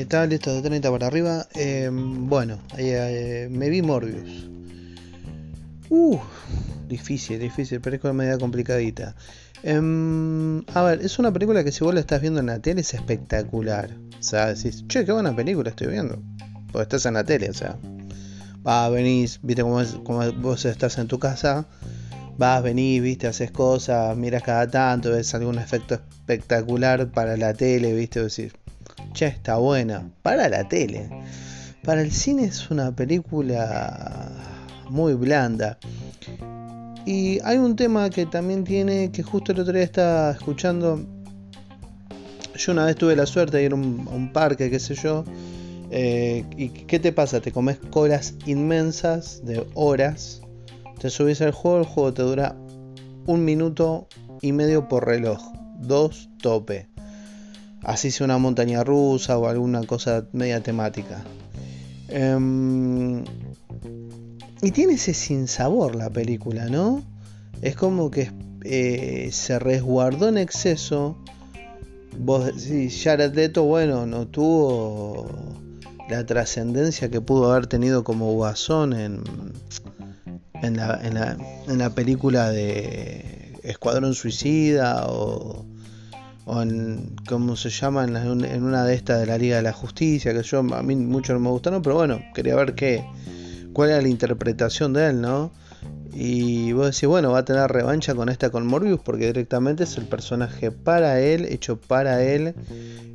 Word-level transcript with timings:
estaba 0.00 0.26
listo 0.26 0.54
de 0.54 0.62
30 0.62 0.90
para 0.90 1.06
arriba. 1.06 1.46
Em, 1.54 2.28
bueno, 2.28 2.58
eh, 2.76 3.48
me 3.50 3.68
vi 3.70 3.82
Morbius. 3.82 4.48
Uh, 5.90 6.18
difícil, 6.86 7.38
difícil, 7.38 7.80
es 7.84 8.04
media 8.14 8.38
complicadita. 8.38 9.14
Em, 9.62 10.62
a 10.74 10.82
ver, 10.82 11.00
es 11.02 11.18
una 11.18 11.32
película 11.32 11.64
que 11.64 11.72
si 11.72 11.82
vos 11.82 11.94
la 11.94 12.00
estás 12.00 12.20
viendo 12.20 12.40
en 12.40 12.46
la 12.46 12.60
tele 12.60 12.82
es 12.82 12.94
espectacular. 12.94 13.90
O 14.18 14.22
sea, 14.22 14.54
decís, 14.54 14.84
che, 14.88 15.04
qué 15.04 15.12
buena 15.12 15.34
película 15.34 15.70
estoy 15.70 15.88
viendo. 15.88 16.20
Pues 16.72 16.82
estás 16.82 17.06
en 17.06 17.14
la 17.14 17.24
tele, 17.24 17.50
o 17.50 17.54
sea. 17.54 17.76
Va, 18.66 18.88
venís, 18.90 19.40
viste 19.42 19.62
como 19.62 20.32
vos 20.32 20.64
estás 20.64 20.98
en 20.98 21.08
tu 21.08 21.18
casa. 21.18 21.66
Vas, 22.36 22.62
venís, 22.62 23.02
viste, 23.02 23.26
haces 23.26 23.50
cosas, 23.50 24.16
miras 24.16 24.42
cada 24.42 24.68
tanto, 24.68 25.10
ves 25.10 25.34
algún 25.34 25.58
efecto 25.58 25.94
espectacular 25.94 27.10
para 27.10 27.36
la 27.36 27.54
tele, 27.54 27.94
viste, 27.94 28.22
decís, 28.22 28.52
che, 29.12 29.26
está 29.26 29.56
buena. 29.56 30.10
Para 30.22 30.48
la 30.48 30.68
tele. 30.68 31.08
Para 31.84 32.02
el 32.02 32.12
cine 32.12 32.44
es 32.44 32.70
una 32.70 32.94
película 32.94 34.28
muy 34.90 35.14
blanda. 35.14 35.78
Y 37.06 37.40
hay 37.44 37.56
un 37.56 37.76
tema 37.76 38.10
que 38.10 38.26
también 38.26 38.64
tiene, 38.64 39.10
que 39.10 39.22
justo 39.22 39.52
el 39.52 39.60
otro 39.60 39.72
día 39.72 39.84
estaba 39.84 40.32
escuchando. 40.32 41.00
Yo 42.54 42.72
una 42.72 42.84
vez 42.84 42.96
tuve 42.96 43.16
la 43.16 43.24
suerte 43.24 43.56
de 43.56 43.64
ir 43.64 43.72
a 43.72 43.76
un, 43.76 44.30
parque, 44.32 44.68
qué 44.70 44.78
sé 44.78 44.94
yo. 44.94 45.24
Eh, 45.90 46.44
¿Y 46.56 46.68
qué 46.68 46.98
te 46.98 47.12
pasa? 47.12 47.40
Te 47.40 47.52
comes 47.52 47.78
colas 47.90 48.34
inmensas 48.44 49.42
de 49.44 49.66
horas. 49.74 50.42
Te 50.98 51.08
subís 51.08 51.40
al 51.40 51.52
juego, 51.52 51.78
el 51.78 51.86
juego 51.86 52.12
te 52.12 52.22
dura 52.22 52.56
un 53.26 53.44
minuto 53.44 54.08
y 54.42 54.52
medio 54.52 54.88
por 54.88 55.06
reloj. 55.06 55.40
Dos 55.78 56.28
tope. 56.42 56.88
Así 57.82 58.10
sea 58.10 58.24
una 58.24 58.38
montaña 58.38 58.84
rusa 58.84 59.38
o 59.38 59.46
alguna 59.46 59.84
cosa 59.84 60.26
media 60.32 60.62
temática. 60.62 61.22
Em, 62.08 63.24
y 64.62 64.70
tiene 64.72 64.94
ese 64.94 65.14
sinsabor 65.14 65.94
la 65.94 66.10
película, 66.10 66.66
¿no? 66.66 67.02
Es 67.62 67.76
como 67.76 68.10
que 68.10 68.32
eh, 68.64 69.30
se 69.32 69.58
resguardó 69.58 70.28
en 70.28 70.38
exceso. 70.38 71.16
Vos 72.18 72.46
decís, 72.46 73.00
Jared 73.04 73.34
Leto, 73.34 73.64
bueno, 73.64 74.06
no 74.06 74.26
tuvo 74.26 75.28
la 76.08 76.24
trascendencia 76.26 77.10
que 77.10 77.20
pudo 77.20 77.52
haber 77.52 77.66
tenido 77.66 78.02
como 78.02 78.32
guasón 78.32 78.92
en, 78.94 79.22
en, 80.62 80.76
la, 80.76 80.98
en, 81.02 81.14
la, 81.14 81.36
en 81.68 81.78
la 81.78 81.90
película 81.90 82.50
de 82.50 83.52
Escuadrón 83.62 84.14
Suicida 84.14 85.06
o, 85.08 85.64
o 86.48 86.62
en, 86.62 87.14
¿cómo 87.28 87.56
se 87.56 87.68
llama? 87.68 88.04
En, 88.04 88.62
una 88.62 88.84
de 88.84 88.94
estas 88.94 89.20
de 89.20 89.26
la 89.26 89.36
Liga 89.36 89.56
de 89.56 89.62
la 89.62 89.74
Justicia, 89.74 90.32
que 90.32 90.42
yo 90.42 90.60
a 90.60 90.82
mí 90.82 90.96
mucho 90.96 91.34
no 91.34 91.40
me 91.40 91.50
gustaron, 91.50 91.82
pero 91.82 91.96
bueno, 91.96 92.22
quería 92.34 92.56
ver 92.56 92.74
qué, 92.74 93.04
cuál 93.74 93.90
era 93.90 94.00
la 94.00 94.08
interpretación 94.08 94.94
de 94.94 95.10
él, 95.10 95.20
¿no? 95.20 95.52
Y 96.14 96.72
vos 96.72 96.86
decís, 96.86 97.06
bueno, 97.06 97.32
va 97.32 97.40
a 97.40 97.44
tener 97.44 97.70
revancha 97.70 98.14
con 98.14 98.30
esta 98.30 98.48
con 98.48 98.66
Morbius 98.66 98.98
porque 99.04 99.26
directamente 99.26 99.84
es 99.84 99.98
el 99.98 100.06
personaje 100.06 100.70
para 100.70 101.20
él, 101.20 101.44
hecho 101.44 101.78
para 101.78 102.22
él. 102.22 102.54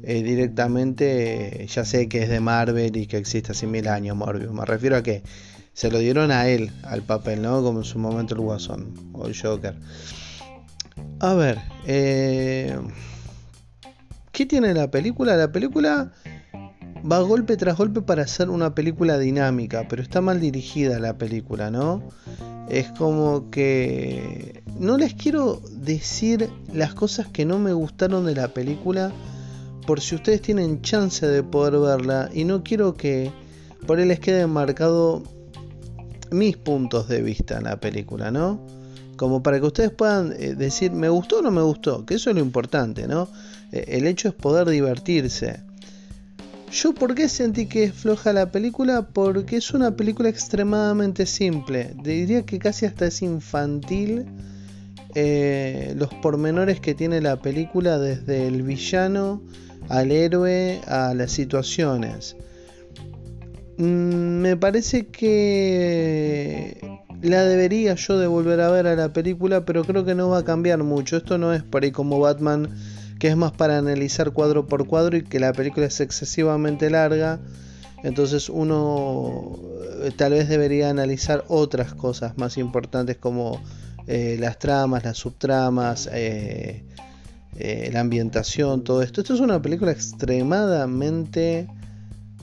Eh, 0.04 0.22
directamente, 0.22 1.66
ya 1.68 1.86
sé 1.86 2.08
que 2.08 2.22
es 2.24 2.30
de 2.30 2.40
Marvel 2.40 2.96
y 2.96 3.08
que 3.08 3.18
existe 3.18 3.52
hace 3.52 3.66
mil 3.66 3.88
años 3.88 4.16
Morbius. 4.16 4.54
Me 4.54 4.64
refiero 4.64 4.96
a 4.96 5.02
que 5.02 5.24
se 5.74 5.90
lo 5.90 5.98
dieron 5.98 6.30
a 6.30 6.48
él, 6.48 6.72
al 6.84 7.02
papel, 7.02 7.42
¿no? 7.42 7.64
Como 7.64 7.80
en 7.80 7.86
su 7.86 7.98
momento 7.98 8.36
el 8.36 8.42
Guasón 8.42 8.94
o 9.12 9.26
el 9.26 9.36
Joker. 9.36 9.76
A 11.20 11.34
ver, 11.34 11.58
eh, 11.88 12.78
¿qué 14.34 14.46
tiene 14.46 14.74
la 14.74 14.92
película? 14.92 15.38
La 15.38 15.52
película 15.52 16.12
va 17.10 17.22
golpe 17.22 17.56
tras 17.56 17.78
golpe 17.78 18.02
para 18.02 18.24
hacer 18.24 18.50
una 18.50 18.76
película 18.76 19.18
dinámica, 19.18 19.86
pero 19.88 20.02
está 20.02 20.20
mal 20.20 20.42
dirigida 20.42 21.00
la 21.00 21.18
película, 21.18 21.70
¿no? 21.70 22.04
Es 22.68 22.92
como 22.92 23.52
que 23.52 24.64
no 24.80 24.98
les 24.98 25.14
quiero 25.14 25.62
decir 25.72 26.50
las 26.74 26.94
cosas 26.96 27.28
que 27.28 27.46
no 27.46 27.60
me 27.60 27.74
gustaron 27.74 28.26
de 28.26 28.36
la 28.36 28.50
película 28.50 29.12
por 29.86 30.02
si 30.02 30.16
ustedes 30.16 30.42
tienen 30.42 30.82
chance 30.82 31.28
de 31.28 31.44
poder 31.44 31.78
verla 31.80 32.30
y 32.34 32.46
no 32.46 32.64
quiero 32.64 32.96
que 32.96 33.32
por 33.86 34.00
él 34.00 34.08
les 34.08 34.20
quede 34.20 34.48
marcado 34.48 35.24
mis 36.32 36.58
puntos 36.58 37.08
de 37.08 37.22
vista 37.22 37.58
en 37.58 37.66
la 37.66 37.80
película, 37.80 38.32
¿no? 38.32 38.66
Como 39.18 39.44
para 39.44 39.60
que 39.60 39.66
ustedes 39.68 39.92
puedan 39.92 40.34
eh, 40.34 40.56
decir 40.56 40.92
me 40.92 41.10
gustó 41.10 41.40
o 41.40 41.42
no 41.42 41.52
me 41.52 41.62
gustó, 41.62 42.06
que 42.06 42.16
eso 42.16 42.30
es 42.30 42.36
lo 42.36 42.42
importante, 42.42 43.08
¿no? 43.08 43.30
Eh, 43.72 43.86
el 43.90 44.08
hecho 44.08 44.28
es 44.28 44.34
poder 44.34 44.70
divertirse. 44.70 45.62
Yo 46.72 46.94
por 46.94 47.14
qué 47.14 47.30
sentí 47.30 47.68
que 47.68 47.84
es 47.84 47.94
floja 47.94 48.34
la 48.34 48.52
película? 48.52 49.08
Porque 49.14 49.58
es 49.58 49.72
una 49.76 49.96
película 49.96 50.30
extremadamente 50.30 51.28
simple. 51.28 51.94
Diría 52.04 52.44
que 52.44 52.58
casi 52.58 52.88
hasta 52.88 53.06
es 53.06 53.22
infantil 53.22 54.26
eh, 55.14 55.94
los 55.96 56.12
pormenores 56.16 56.80
que 56.80 56.96
tiene 56.96 57.22
la 57.22 57.40
película 57.40 58.00
desde 58.00 58.48
el 58.48 58.64
villano 58.64 59.44
al 59.90 60.12
héroe 60.12 60.82
a 60.88 61.14
las 61.14 61.32
situaciones. 61.32 62.36
Mm, 63.78 64.42
me 64.42 64.58
parece 64.58 65.08
que 65.08 66.93
la 67.30 67.44
debería 67.44 67.96
yo 67.96 68.20
de 68.20 68.28
volver 68.28 68.62
a 68.62 68.70
ver 68.70 68.86
a 68.88 68.96
la 68.96 69.14
película, 69.14 69.66
pero 69.66 69.84
creo 69.84 70.06
que 70.06 70.14
no 70.14 70.30
va 70.30 70.40
a 70.40 70.44
cambiar 70.44 70.84
mucho. 70.84 71.18
Esto 71.18 71.38
no 71.38 71.54
es 71.54 71.64
por 71.64 71.84
ahí 71.84 71.92
como 71.92 72.20
Batman 72.20 72.70
que 73.24 73.30
es 73.30 73.38
más 73.38 73.54
para 73.54 73.78
analizar 73.78 74.32
cuadro 74.32 74.68
por 74.68 74.86
cuadro 74.86 75.16
y 75.16 75.24
que 75.24 75.40
la 75.40 75.54
película 75.54 75.86
es 75.86 76.02
excesivamente 76.02 76.90
larga. 76.90 77.40
Entonces 78.04 78.50
uno 78.50 79.58
eh, 80.02 80.12
tal 80.14 80.34
vez 80.34 80.50
debería 80.50 80.90
analizar 80.90 81.46
otras 81.48 81.94
cosas 81.94 82.38
más 82.38 82.58
importantes 82.58 83.16
como 83.16 83.62
eh, 84.08 84.36
las 84.38 84.60
tramas, 84.60 85.06
las 85.06 85.18
subtramas, 85.18 86.10
eh, 86.12 86.84
la 87.94 88.02
ambientación, 88.02 88.84
todo 88.84 89.02
esto. 89.02 89.22
Esto 89.22 89.36
es 89.36 89.40
una 89.40 89.62
película 89.62 89.94
extremadamente 89.94 91.70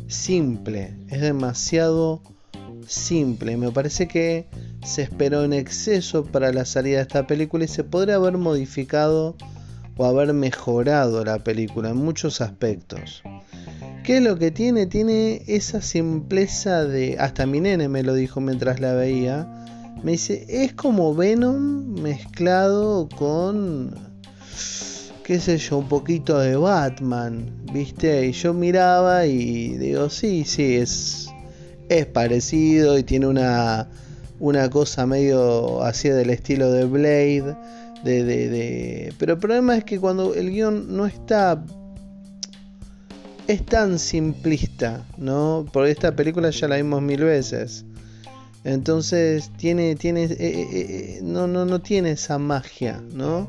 simple, 0.09 0.95
es 1.09 1.21
demasiado 1.21 2.23
simple. 2.87 3.59
Me 3.59 3.71
parece 3.71 4.09
que 4.09 4.47
se 4.83 5.03
esperó 5.03 5.45
en 5.45 5.53
exceso 5.53 6.25
para 6.25 6.53
la 6.53 6.65
salida 6.65 6.97
de 6.97 7.03
esta 7.03 7.27
película 7.27 7.65
y 7.65 7.69
se 7.69 7.85
podría 7.85 8.17
haber 8.17 8.39
modificado 8.39 9.37
o 9.97 10.07
haber 10.07 10.33
mejorado 10.33 11.25
la 11.25 11.39
película 11.39 11.91
en 11.91 11.97
muchos 11.97 12.41
aspectos. 12.41 13.23
¿Qué 14.03 14.17
es 14.17 14.23
lo 14.23 14.39
que 14.39 14.51
tiene? 14.51 14.87
Tiene 14.87 15.43
esa 15.47 15.83
simpleza 15.83 16.85
de... 16.85 17.17
Hasta 17.19 17.45
mi 17.47 17.61
nene 17.61 17.89
me 17.89 18.03
lo 18.03 18.15
dijo 18.15 18.41
mientras 18.41 18.81
la 18.81 18.95
veía. 18.95 19.47
Me 20.03 20.13
dice, 20.13 20.47
es 20.49 20.73
como 20.73 21.15
Venom 21.15 22.01
mezclado 22.01 23.09
con... 23.11 23.95
qué 25.23 25.39
sé 25.39 25.59
yo, 25.59 25.79
un 25.79 25.89
poquito 25.89 26.39
de 26.39 26.57
Batman, 26.57 27.63
¿viste? 27.73 28.27
Y 28.27 28.33
yo 28.33 28.55
miraba 28.55 29.27
y 29.27 29.77
digo, 29.77 30.09
sí, 30.09 30.45
sí, 30.47 30.77
es, 30.77 31.29
es 31.91 32.07
parecido 32.07 32.97
y 32.99 33.03
tiene 33.03 33.27
una, 33.27 33.87
una 34.41 34.69
cosa 34.69 35.07
medio 35.07 35.83
así 35.83 36.09
del 36.09 36.31
estilo 36.31 36.73
de 36.73 36.87
Blade 36.87 37.57
de, 38.03 38.25
de, 38.25 39.15
Pero 39.19 39.35
el 39.35 39.39
problema 39.39 39.77
es 39.77 39.85
que 39.85 40.01
cuando 40.01 40.35
el 40.35 40.51
guion 40.51 40.97
no 40.97 41.07
está... 41.07 41.63
Es 43.47 43.67
tan 43.67 43.99
simplista, 43.99 45.05
¿no? 45.19 45.67
Porque 45.73 45.91
esta 45.91 46.15
película 46.15 46.51
ya 46.51 46.69
la 46.69 46.77
vimos 46.77 47.03
mil 47.03 47.25
veces. 47.25 47.85
Entonces 48.63 49.51
tiene, 49.57 49.97
tiene, 49.97 50.25
eh, 50.25 50.37
eh, 50.39 50.69
eh, 50.73 51.21
no, 51.23 51.49
no, 51.49 51.65
no 51.65 51.81
tiene 51.81 52.13
esa 52.13 52.39
magia, 52.39 53.03
¿no? 53.13 53.49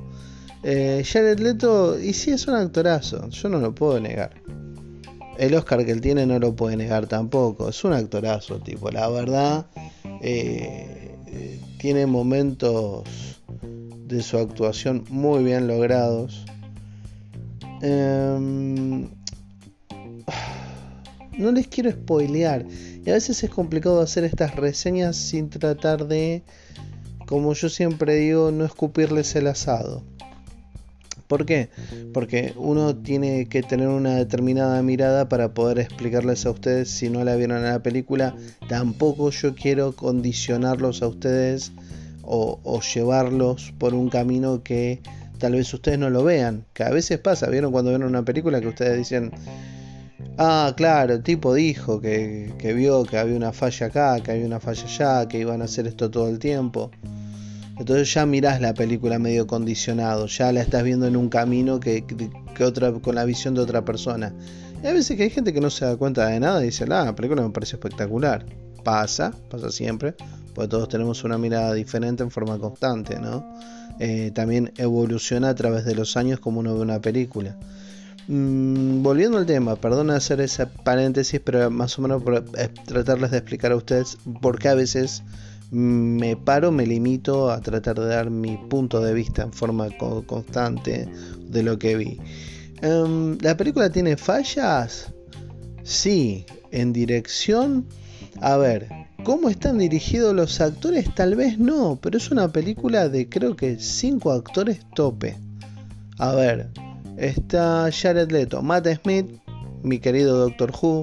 Eh, 0.63 1.03
Jared 1.05 1.39
Leto, 1.39 1.99
y 1.99 2.13
sí 2.13 2.31
es 2.31 2.47
un 2.47 2.55
actorazo, 2.55 3.29
yo 3.29 3.49
no 3.49 3.59
lo 3.59 3.75
puedo 3.75 3.99
negar. 3.99 4.31
El 5.37 5.55
Oscar 5.55 5.85
que 5.85 5.91
él 5.91 6.01
tiene 6.01 6.25
no 6.25 6.39
lo 6.39 6.55
puede 6.55 6.77
negar 6.77 7.07
tampoco, 7.07 7.69
es 7.69 7.83
un 7.83 7.93
actorazo, 7.93 8.59
tipo, 8.59 8.91
la 8.91 9.09
verdad, 9.09 9.65
tiene 11.79 12.05
momentos 12.05 13.03
de 14.07 14.21
su 14.21 14.37
actuación 14.37 15.05
muy 15.09 15.43
bien 15.43 15.67
logrados. 15.67 16.45
Em, 17.81 19.01
no 21.37 21.51
les 21.51 21.67
quiero 21.67 21.91
spoilear. 21.91 22.65
Y 23.03 23.09
a 23.09 23.13
veces 23.13 23.43
es 23.43 23.49
complicado 23.49 24.01
hacer 24.01 24.25
estas 24.25 24.55
reseñas 24.55 25.15
sin 25.15 25.49
tratar 25.49 26.07
de, 26.07 26.43
como 27.25 27.53
yo 27.53 27.69
siempre 27.69 28.15
digo, 28.15 28.51
no 28.51 28.65
escupirles 28.65 29.35
el 29.35 29.47
asado. 29.47 30.03
¿Por 31.31 31.45
qué? 31.45 31.69
Porque 32.13 32.51
uno 32.57 32.93
tiene 32.93 33.47
que 33.47 33.63
tener 33.63 33.87
una 33.87 34.17
determinada 34.17 34.83
mirada 34.83 35.29
para 35.29 35.53
poder 35.53 35.79
explicarles 35.79 36.45
a 36.45 36.51
ustedes 36.51 36.89
si 36.89 37.09
no 37.09 37.23
la 37.23 37.37
vieron 37.37 37.59
en 37.59 37.71
la 37.71 37.81
película. 37.81 38.35
Tampoco 38.67 39.29
yo 39.29 39.55
quiero 39.55 39.95
condicionarlos 39.95 41.01
a 41.01 41.07
ustedes 41.07 41.71
o, 42.23 42.81
llevarlos 42.81 43.73
por 43.77 43.93
un 43.93 44.09
camino 44.09 44.61
que 44.61 44.99
tal 45.37 45.53
vez 45.53 45.73
ustedes 45.73 45.97
no 45.97 46.09
lo 46.09 46.25
vean. 46.25 46.65
Que 46.73 46.83
a 46.83 46.89
veces 46.89 47.17
pasa, 47.19 47.49
¿vieron 47.49 47.71
cuando 47.71 47.93
ven 47.93 48.03
una 48.03 48.25
película 48.25 48.59
que 48.59 48.67
ustedes 48.67 48.97
dicen, 48.97 49.31
Ah, 50.37 50.73
claro, 50.75 51.13
el 51.13 51.23
tipo 51.23 51.53
dijo 51.53 52.01
que, 52.01 52.51
que 52.57 52.73
vio 52.73 53.05
que 53.05 53.17
había 53.17 53.37
una 53.37 53.53
falla 53.53 53.87
acá, 53.87 54.19
que 54.19 54.31
había 54.31 54.45
una 54.45 54.59
falla 54.59 54.83
allá, 54.83 55.27
que 55.29 55.39
iban 55.39 55.61
a 55.61 55.65
hacer 55.65 55.87
esto 55.87 56.11
todo 56.11 56.27
el 56.27 56.39
tiempo. 56.39 56.91
Entonces 57.81 58.13
ya 58.13 58.27
mirás 58.27 58.61
la 58.61 58.75
película 58.75 59.17
medio 59.17 59.47
condicionado, 59.47 60.27
ya 60.27 60.51
la 60.51 60.61
estás 60.61 60.83
viendo 60.83 61.07
en 61.07 61.17
un 61.17 61.29
camino 61.29 61.79
que, 61.79 62.05
otra, 62.63 62.93
con 62.93 63.15
la 63.15 63.25
visión 63.25 63.55
de 63.55 63.61
otra 63.61 63.83
persona. 63.83 64.35
Y 64.83 64.85
a 64.85 64.93
veces 64.93 65.17
que 65.17 65.23
hay 65.23 65.31
gente 65.31 65.51
que 65.51 65.61
no 65.61 65.71
se 65.71 65.85
da 65.85 65.97
cuenta 65.97 66.27
de 66.27 66.39
nada 66.39 66.61
y 66.61 66.65
dice, 66.67 66.85
la 66.85 67.15
película 67.15 67.41
me 67.41 67.49
parece 67.49 67.77
espectacular. 67.77 68.45
Pasa, 68.83 69.33
pasa 69.49 69.71
siempre, 69.71 70.13
porque 70.53 70.67
todos 70.67 70.89
tenemos 70.89 71.23
una 71.23 71.39
mirada 71.39 71.73
diferente 71.73 72.21
en 72.21 72.29
forma 72.29 72.59
constante, 72.59 73.19
¿no? 73.19 73.51
Eh, 73.99 74.29
también 74.31 74.71
evoluciona 74.77 75.49
a 75.49 75.55
través 75.55 75.83
de 75.83 75.95
los 75.95 76.15
años 76.17 76.39
como 76.39 76.59
uno 76.59 76.75
ve 76.75 76.81
una 76.81 77.01
película. 77.01 77.57
Mm, 78.27 79.01
volviendo 79.01 79.39
al 79.39 79.47
tema, 79.47 79.75
perdona 79.75 80.17
hacer 80.17 80.39
ese 80.39 80.67
paréntesis, 80.67 81.41
pero 81.43 81.71
más 81.71 81.97
o 81.97 82.03
menos 82.03 82.21
por, 82.21 82.35
eh, 82.35 82.69
tratarles 82.85 83.31
de 83.31 83.37
explicar 83.39 83.71
a 83.71 83.75
ustedes 83.75 84.19
por 84.39 84.59
qué 84.59 84.69
a 84.69 84.75
veces 84.75 85.23
me 85.71 86.35
paro, 86.35 86.71
me 86.71 86.85
limito 86.85 87.50
a 87.50 87.62
tratar 87.62 87.97
de 87.97 88.07
dar 88.07 88.29
mi 88.29 88.57
punto 88.57 89.00
de 89.00 89.13
vista 89.13 89.44
en 89.44 89.53
forma 89.53 89.88
constante 90.25 91.07
de 91.39 91.63
lo 91.63 91.79
que 91.79 91.95
vi. 91.95 92.19
Em, 92.81 93.38
¿La 93.41 93.56
película 93.56 93.89
tiene 93.89 94.18
fallas? 94.18 95.13
Sí. 95.83 96.45
¿En 96.71 96.94
dirección? 96.94 97.85
A 98.41 98.57
ver, 98.57 98.88
¿cómo 99.23 99.50
están 99.50 99.77
dirigidos 99.77 100.33
los 100.33 100.62
actores? 100.62 101.13
Tal 101.15 101.35
vez 101.35 101.57
no, 101.57 102.00
pero 102.01 102.17
es 102.17 102.31
una 102.31 102.51
película 102.51 103.09
de 103.09 103.27
creo 103.29 103.56
que 103.56 103.77
5 103.79 104.31
actores 104.31 104.79
tope. 104.95 105.38
A 106.17 106.33
ver, 106.33 106.69
está 107.17 107.89
Jared 107.91 108.31
Leto, 108.31 108.62
Matt 108.62 108.88
Smith, 109.01 109.27
mi 109.83 110.00
querido 110.00 110.38
Doctor 110.38 110.71
Who, 110.71 111.01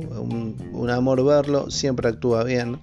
un 0.72 0.90
amor 0.90 1.24
verlo, 1.24 1.70
siempre 1.70 2.08
actúa 2.08 2.44
bien. 2.44 2.78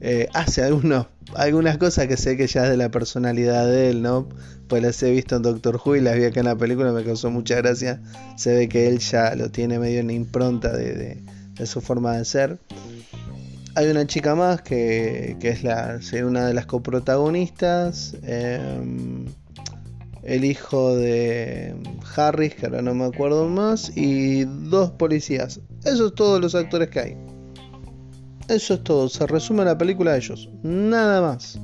Eh, 0.00 0.28
hace 0.32 0.62
algunos, 0.62 1.06
algunas 1.34 1.76
cosas 1.78 2.06
que 2.06 2.16
sé 2.16 2.36
que 2.36 2.46
ya 2.46 2.64
es 2.64 2.70
de 2.70 2.76
la 2.76 2.90
personalidad 2.90 3.66
de 3.66 3.90
él, 3.90 4.02
¿no? 4.02 4.28
Pues 4.68 4.82
las 4.82 5.02
he 5.02 5.10
visto 5.10 5.36
en 5.36 5.42
Doctor 5.42 5.80
Who 5.84 5.96
y 5.96 6.00
las 6.00 6.16
vi 6.16 6.24
acá 6.24 6.40
en 6.40 6.46
la 6.46 6.56
película, 6.56 6.92
me 6.92 7.04
causó 7.04 7.30
mucha 7.30 7.56
gracia. 7.56 8.00
Se 8.36 8.54
ve 8.54 8.68
que 8.68 8.86
él 8.86 8.98
ya 8.98 9.34
lo 9.34 9.50
tiene 9.50 9.78
medio 9.78 10.00
en 10.00 10.10
impronta 10.10 10.72
de, 10.72 11.20
su 11.64 11.80
forma 11.80 12.16
de 12.16 12.24
ser. 12.24 12.58
Hay 13.74 13.88
una 13.88 14.06
chica 14.06 14.34
más 14.34 14.62
que, 14.62 15.36
es 15.40 15.62
la, 15.64 15.98
una 16.24 16.46
de 16.46 16.54
las 16.54 16.66
coprotagonistas. 16.66 18.14
Em, 18.22 19.26
el 20.22 20.44
hijo 20.44 20.94
de 20.94 21.74
Harris, 22.14 22.54
que 22.54 22.66
ahora 22.66 22.82
no 22.82 22.94
me 22.94 23.04
acuerdo 23.04 23.48
más. 23.48 23.96
Y 23.96 24.44
dos 24.44 24.90
policías. 24.92 25.60
Esos 25.80 25.98
son 25.98 26.14
todos 26.14 26.40
los 26.40 26.54
actores 26.54 26.90
que 26.90 27.00
hay. 27.00 27.27
Eso 28.48 28.74
es 28.74 28.84
todo, 28.84 29.08
se 29.08 29.26
resume 29.26 29.64
la 29.64 29.76
película 29.76 30.12
de 30.12 30.18
ellos, 30.18 30.48
nada 30.62 31.20
más. 31.20 31.58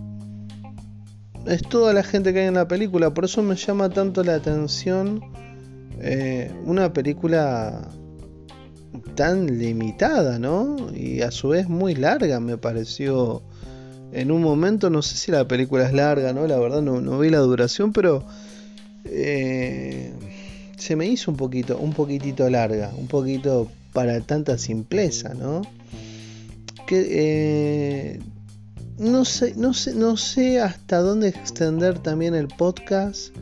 Es 1.46 1.62
toda 1.62 1.92
la 1.92 2.02
gente 2.02 2.32
que 2.32 2.40
hay 2.40 2.46
en 2.46 2.54
la 2.54 2.68
película, 2.68 3.12
por 3.12 3.24
eso 3.24 3.42
me 3.42 3.56
llama 3.56 3.88
tanto 3.90 4.22
la 4.22 4.34
atención 4.34 5.20
eh, 6.00 6.50
una 6.64 6.92
película 6.92 7.88
tan 9.14 9.58
limitada, 9.58 10.38
¿no? 10.38 10.76
Y 10.94 11.22
a 11.22 11.30
su 11.30 11.48
vez 11.48 11.68
muy 11.68 11.94
larga, 11.94 12.40
me 12.40 12.58
pareció. 12.58 13.42
En 14.12 14.30
un 14.30 14.42
momento, 14.42 14.90
no 14.90 15.02
sé 15.02 15.16
si 15.16 15.32
la 15.32 15.48
película 15.48 15.86
es 15.86 15.92
larga, 15.92 16.32
¿no? 16.32 16.46
La 16.46 16.58
verdad 16.58 16.82
no, 16.82 17.00
no 17.00 17.18
vi 17.18 17.30
la 17.30 17.38
duración, 17.38 17.92
pero 17.92 18.24
eh, 19.04 20.12
se 20.76 20.96
me 20.96 21.06
hizo 21.06 21.30
un 21.30 21.36
poquito, 21.36 21.78
un 21.78 21.92
poquitito 21.92 22.48
larga, 22.48 22.92
un 22.96 23.08
poquito 23.08 23.68
para 23.92 24.20
tanta 24.20 24.58
simpleza, 24.58 25.34
¿no? 25.34 25.62
Que 26.86 27.06
eh, 27.10 28.20
no 28.98 29.24
sé, 29.24 29.54
no 29.56 29.74
sé, 29.74 29.94
no 29.94 30.16
sé 30.16 30.60
hasta 30.60 30.98
dónde 30.98 31.28
extender 31.28 31.98
también 31.98 32.34
el 32.34 32.48
podcast 32.48 33.34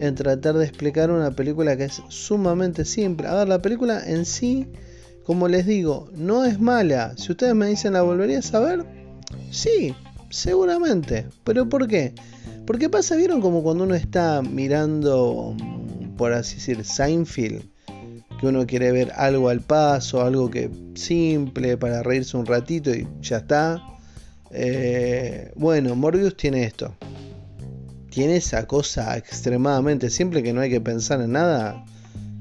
en 0.00 0.14
tratar 0.14 0.56
de 0.56 0.64
explicar 0.64 1.10
una 1.10 1.30
película 1.30 1.76
que 1.76 1.84
es 1.84 2.02
sumamente 2.08 2.84
simple. 2.84 3.28
A 3.28 3.34
ver, 3.34 3.48
la 3.48 3.62
película 3.62 4.02
en 4.04 4.24
sí, 4.24 4.66
como 5.24 5.46
les 5.46 5.66
digo, 5.66 6.10
no 6.14 6.44
es 6.44 6.58
mala. 6.58 7.14
Si 7.16 7.30
ustedes 7.32 7.54
me 7.54 7.68
dicen 7.68 7.92
la 7.92 8.02
volverías 8.02 8.52
a 8.54 8.60
ver, 8.60 8.84
sí, 9.50 9.94
seguramente. 10.30 11.26
¿Pero 11.44 11.68
por 11.68 11.86
qué? 11.86 12.14
Porque 12.66 12.88
pasa, 12.88 13.14
vieron 13.16 13.40
como 13.40 13.62
cuando 13.62 13.84
uno 13.84 13.94
está 13.94 14.42
mirando, 14.42 15.54
por 16.16 16.32
así 16.32 16.56
decir, 16.56 16.84
Seinfeld 16.84 17.69
que 18.40 18.46
uno 18.46 18.66
quiere 18.66 18.90
ver 18.90 19.12
algo 19.16 19.50
al 19.50 19.60
paso, 19.60 20.22
algo 20.22 20.50
que 20.50 20.70
simple 20.94 21.76
para 21.76 22.02
reírse 22.02 22.38
un 22.38 22.46
ratito 22.46 22.90
y 22.90 23.06
ya 23.20 23.38
está. 23.38 23.82
Eh, 24.50 25.52
bueno, 25.56 25.94
Morbius 25.94 26.36
tiene 26.36 26.64
esto. 26.64 26.94
Tiene 28.08 28.36
esa 28.36 28.66
cosa 28.66 29.16
extremadamente 29.18 30.08
simple 30.08 30.42
que 30.42 30.54
no 30.54 30.62
hay 30.62 30.70
que 30.70 30.80
pensar 30.80 31.20
en 31.20 31.32
nada. 31.32 31.84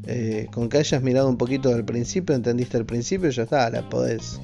Eh, 0.07 0.47
con 0.51 0.69
que 0.69 0.77
hayas 0.77 1.03
mirado 1.03 1.27
un 1.27 1.37
poquito 1.37 1.69
al 1.69 1.83
principio, 1.83 2.33
entendiste 2.33 2.77
al 2.77 2.85
principio, 2.85 3.29
ya 3.29 3.43
está, 3.43 3.69
la 3.69 3.87
podés 3.89 4.39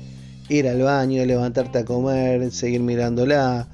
ir 0.50 0.68
al 0.68 0.82
baño, 0.82 1.26
levantarte 1.26 1.80
a 1.80 1.86
comer, 1.86 2.52
seguir 2.52 2.82
mirándola, 2.82 3.70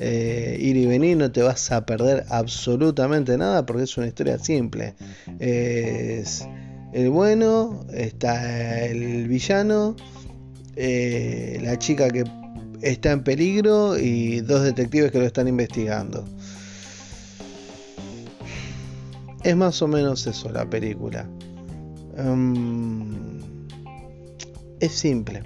eh, 0.00 0.56
ir 0.58 0.76
y 0.76 0.86
venir, 0.86 1.18
no 1.18 1.30
te 1.30 1.42
vas 1.42 1.70
a 1.70 1.84
perder 1.84 2.24
absolutamente 2.30 3.36
nada 3.36 3.66
porque 3.66 3.82
es 3.82 3.96
una 3.98 4.06
historia 4.06 4.38
simple. 4.38 4.94
Es 5.38 6.48
el 6.96 7.10
bueno, 7.10 7.84
está 7.92 8.82
el 8.86 9.28
villano, 9.28 9.96
eh, 10.76 11.60
la 11.62 11.78
chica 11.78 12.08
que 12.08 12.24
está 12.80 13.12
en 13.12 13.22
peligro 13.22 13.98
y 13.98 14.40
dos 14.40 14.62
detectives 14.62 15.12
que 15.12 15.18
lo 15.18 15.26
están 15.26 15.46
investigando. 15.46 16.24
Es 19.44 19.54
más 19.54 19.82
o 19.82 19.88
menos 19.88 20.26
eso 20.26 20.50
la 20.50 20.70
película. 20.70 21.28
Em, 22.16 23.42
es 24.80 24.92
simple. 24.92 25.42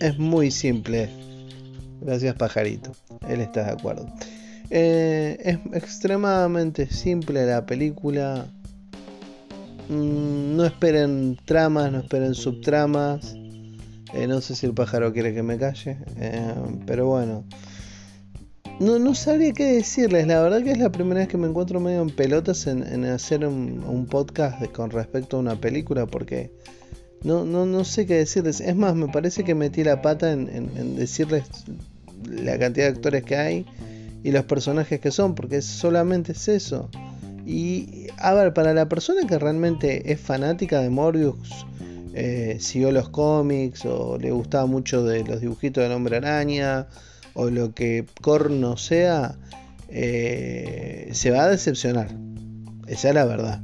Es 0.00 0.18
muy 0.18 0.50
simple. 0.50 1.08
Gracias 2.02 2.34
pajarito. 2.34 2.92
Él 3.26 3.40
está 3.40 3.64
de 3.64 3.70
acuerdo. 3.70 4.06
Eh, 4.68 5.38
es 5.42 5.58
extremadamente 5.72 6.90
simple 6.90 7.46
la 7.46 7.64
película. 7.64 8.52
Mm, 9.90 10.54
no 10.54 10.64
esperen 10.64 11.36
tramas, 11.44 11.90
no 11.90 11.98
esperen 11.98 12.34
subtramas. 12.34 13.34
Eh, 14.14 14.26
no 14.28 14.40
sé 14.40 14.54
si 14.54 14.66
el 14.66 14.72
pájaro 14.72 15.12
quiere 15.12 15.34
que 15.34 15.42
me 15.42 15.58
calle. 15.58 15.98
Eh, 16.16 16.54
pero 16.86 17.08
bueno. 17.08 17.44
No, 18.78 19.00
no 19.00 19.14
sabría 19.16 19.52
qué 19.52 19.64
decirles. 19.64 20.28
La 20.28 20.40
verdad 20.40 20.62
que 20.62 20.70
es 20.70 20.78
la 20.78 20.92
primera 20.92 21.20
vez 21.20 21.28
que 21.28 21.36
me 21.36 21.48
encuentro 21.48 21.80
medio 21.80 22.02
en 22.02 22.10
pelotas 22.10 22.68
en, 22.68 23.04
hacer 23.04 23.44
un, 23.44 24.06
podcast 24.08 24.64
con 24.72 24.90
respecto 24.90 25.36
a 25.36 25.40
una 25.40 25.60
película. 25.60 26.06
Porque 26.06 26.52
no, 27.24 27.44
no, 27.44 27.66
no 27.66 27.84
sé 27.84 28.06
qué 28.06 28.14
decirles. 28.14 28.60
Es 28.60 28.76
más, 28.76 28.94
me 28.94 29.08
parece 29.08 29.42
que 29.42 29.56
metí 29.56 29.82
la 29.82 30.02
pata 30.02 30.30
en, 30.30 30.48
en 30.48 30.94
decirles 30.94 31.44
la 32.28 32.58
cantidad 32.60 32.86
de 32.86 32.92
actores 32.92 33.24
que 33.24 33.36
hay 33.36 33.66
y 34.22 34.30
los 34.30 34.44
personajes 34.44 35.00
que 35.00 35.10
son. 35.10 35.34
Porque 35.34 35.62
solamente 35.62 36.30
es 36.30 36.46
eso. 36.46 36.88
Y 37.52 38.06
a 38.18 38.32
ver, 38.32 38.54
para 38.54 38.72
la 38.74 38.88
persona 38.88 39.26
que 39.26 39.36
realmente 39.36 40.12
es 40.12 40.20
fanática 40.20 40.80
de 40.80 40.88
Morbius, 40.88 41.66
eh, 42.14 42.58
siguió 42.60 42.92
los 42.92 43.08
cómics 43.08 43.84
o 43.86 44.18
le 44.18 44.30
gustaba 44.30 44.66
mucho 44.66 45.02
de 45.02 45.24
los 45.24 45.40
dibujitos 45.40 45.82
del 45.82 45.90
hombre 45.90 46.18
araña 46.18 46.86
o 47.34 47.50
lo 47.50 47.74
que 47.74 48.06
corno 48.20 48.76
sea, 48.76 49.34
eh, 49.88 51.08
se 51.10 51.32
va 51.32 51.42
a 51.42 51.48
decepcionar. 51.48 52.14
Esa 52.86 53.08
es 53.08 53.14
la 53.16 53.24
verdad. 53.24 53.60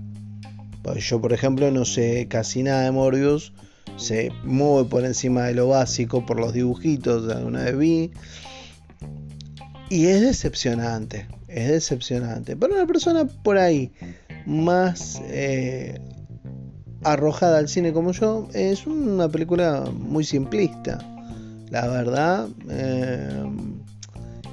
Pues 0.83 1.09
yo, 1.09 1.21
por 1.21 1.33
ejemplo, 1.33 1.71
no 1.71 1.85
sé 1.85 2.27
casi 2.29 2.65
nada 2.65 2.83
de 2.83 2.91
Morbius. 2.91 3.53
Sé 3.97 4.33
muy 4.43 4.87
por 4.87 5.05
encima 5.05 5.45
de 5.45 5.55
lo 5.55 5.69
básico 5.69 6.27
por 6.27 6.41
los 6.41 6.53
dibujitos 6.53 7.33
alguna 7.33 7.63
vez 7.63 7.79
vi. 7.79 8.11
Y 9.91 10.07
es 10.07 10.23
decepcionante 10.23 11.29
es 11.49 11.69
decepcionante. 11.69 12.57
Pero 12.57 12.75
una 12.75 12.87
persona 12.87 13.25
por 13.27 13.59
ahí 13.59 13.93
más 14.47 15.21
eh, 15.25 15.99
arrojada 17.03 17.59
al 17.59 17.69
cine 17.69 17.93
como 17.93 18.13
yo, 18.13 18.49
es 18.53 18.87
una 18.87 19.29
película 19.29 19.85
muy 19.93 20.25
simplista, 20.25 20.99
la 21.71 21.87
verdad. 21.89 22.49
Eh, 22.71 23.45